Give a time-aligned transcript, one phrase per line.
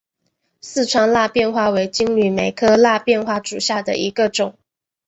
[0.61, 4.57] 四川蜡瓣花为金缕梅科蜡瓣花属下的一个种。